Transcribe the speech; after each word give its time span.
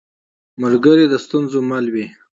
ملګری 0.61 1.05
د 1.09 1.15
ستونزو 1.25 1.59
مل 1.69 1.85
وي 1.93 2.05